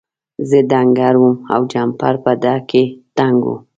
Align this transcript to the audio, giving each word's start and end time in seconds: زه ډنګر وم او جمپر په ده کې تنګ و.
زه 0.49 0.59
ډنګر 0.69 1.13
وم 1.19 1.35
او 1.53 1.61
جمپر 1.71 2.15
په 2.23 2.31
ده 2.43 2.55
کې 2.69 2.83
تنګ 3.17 3.39
و. 3.47 3.51